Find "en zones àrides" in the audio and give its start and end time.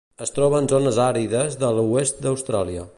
0.61-1.61